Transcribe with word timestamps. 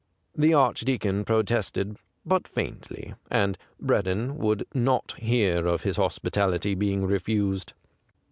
The 0.35 0.55
Archdeacon 0.55 1.25
pro 1.25 1.43
tested, 1.43 1.95
but 2.25 2.47
faintly, 2.47 3.13
and 3.29 3.55
Breddon 3.79 4.35
would 4.37 4.65
not 4.73 5.11
hear 5.19 5.67
of 5.67 5.83
his 5.83 5.97
hospitality 5.97 6.73
being 6.73 7.05
refused. 7.05 7.73